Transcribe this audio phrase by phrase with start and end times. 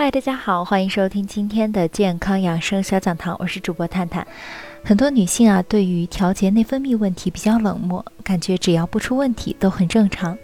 [0.00, 4.24] 嗨，大家好，欢迎收听今天的健康养生小讲堂，我是主播探探。
[4.84, 10.38] 很多女性啊，对于调节内分泌问题比较冷漠，感觉只要不出问题都很正常。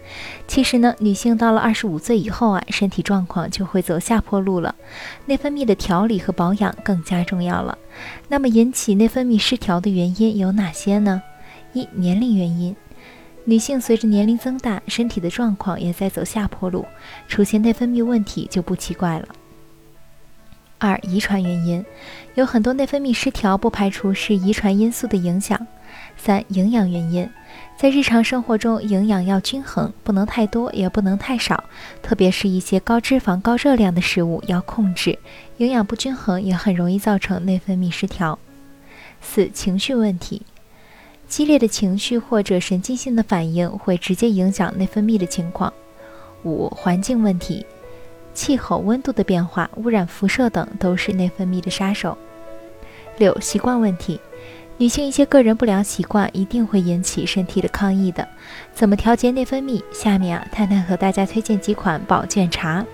[0.45, 4.75] 其实呢，女性到了二十五岁以后啊，身体状况就会走下坡路了，
[5.25, 7.77] 内分泌的调理和保养更加重要了。
[8.27, 11.21] 那么引起内分泌失调的原因有哪些呢？
[11.71, 12.75] 一、年龄原因，
[13.45, 16.85] 女性随着年龄增大，身体的状况也在走下坡路，
[17.29, 19.29] 出现内分泌问题就不奇怪了。
[20.77, 21.83] 二、遗传原因，
[22.35, 25.65] 有很多内分泌失调，不排除是遗传因素的影响。
[26.17, 27.29] 三、营养原因，
[27.77, 31.63] 在日常生活中，营养要均衡，不能太多，也不能太少，
[32.01, 35.17] 特别是一些高脂肪、高热量的食物要控制，
[35.57, 38.37] 营养不均衡也很容易造成内分泌失调。
[39.21, 40.41] 四、情绪问题，
[41.27, 45.71] 激烈的情绪或者神经性的反应会直接影响内分泌的情况。
[46.43, 47.65] 五、环境问题。
[48.35, 52.15] 气候、温度的变化、污染、辐射等都是内分泌的杀手。
[53.17, 54.19] 六、习惯问题，
[54.77, 58.27] 女性一些个人不良习惯一定会引起身体的抗议的。
[58.73, 59.81] 怎么调节内分泌？
[59.93, 62.85] 下面啊，探探和大家推荐几款保健茶。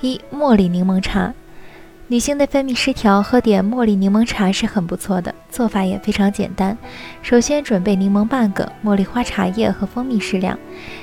[0.00, 1.32] 一、茉莉柠檬茶。
[2.10, 6.76] 女性内分泌失调，喝点茉莉柠檬茶是很不错的，做法也非常简单。
[7.22, 10.58] 首先准备柠檬半个，茉莉花茶叶和蜂蜜适量。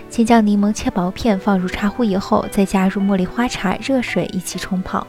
[0.09, 5.07] 先将柠檬切薄片放入茶壶以后，再加入茉莉花茶、热水一起冲泡。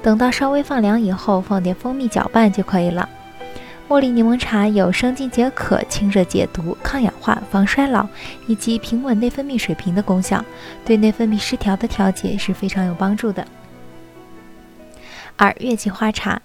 [0.00, 3.08] 等到稍微放凉以后，放点蜂蜜搅拌就可以了。
[3.88, 8.06] 茉莉柠檬茶有生津解渴、清热解毒、抗氧化、防衰老
[8.46, 10.44] 以及平稳内分泌水平的功效，
[10.84, 13.44] 对内分泌失调的调节是非常有帮助的。
[15.38, 16.42] 二、月季花茶，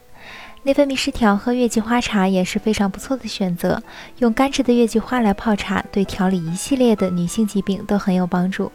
[0.61, 3.81] 内分泌失调喝月季花茶也是非常不错的选择。
[4.19, 8.71] 用干制的月季花来泡茶，对调理一系列的女性疾病都很有帮助，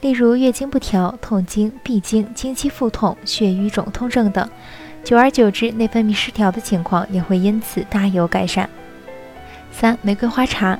[0.00, 4.50] 例如月经不调、痛经、闭经、经期腹痛、血瘀肿痛症等。
[5.04, 8.68] 久而久之，内分泌失调的情况也会因此大有改善。
[9.70, 10.76] 三、玫瑰花茶，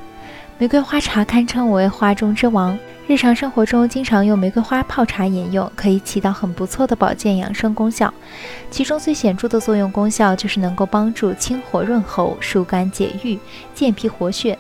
[0.59, 2.77] 玫瑰花茶堪称为花中之王。
[3.07, 8.13] 日常生活中经常用玫瑰花泡茶饮用，可以起到很不错的保健养生功效。
[8.71, 13.39] 其中最显著的作用功效就是能够帮助清火润喉、疏肝解郁、
[13.75, 14.59] 健脾活血。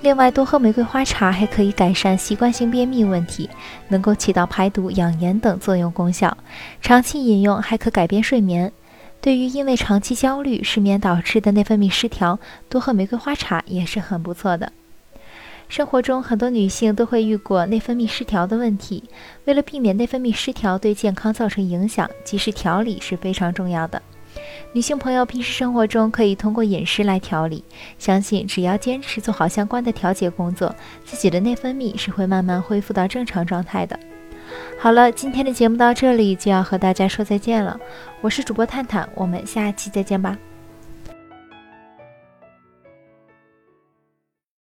[0.00, 3.48] 另外，多喝玫瑰花茶还可以改善习惯性便秘问题，
[3.86, 6.36] 能够起到排毒、养颜等作用功效。
[6.82, 8.72] 长期饮用还可改变睡眠。
[9.20, 14.72] 对于因为长期焦虑、失眠导致的内分泌失调，多喝玫瑰花茶也是很不错的。
[15.74, 19.02] 生活中很多女性都会遇过内分泌失调的问题，
[19.44, 24.00] 为了避免内分泌失调对健康造成影响，及时调理是非常重要的。
[24.72, 27.64] 女性朋友平时生活中可以通过饮食来调理，
[27.98, 30.72] 相信只要坚持做好相关的调节工作，
[31.04, 33.98] 自己的内分泌是会慢慢恢复到正常状态的。
[34.78, 37.76] 好了，今天的节目到这里就要和大家说再见了，
[38.20, 40.38] 我是主播探探，我们下期再见吧。